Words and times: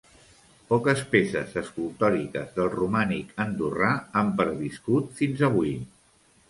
Poques 0.69 1.03
peces 1.11 1.53
escultòriques 1.61 2.57
del 2.57 2.73
Romànic 2.79 3.39
andorrà 3.47 3.93
han 4.23 4.35
perviscut 4.43 5.17
fins 5.23 5.51
avui. 5.53 5.81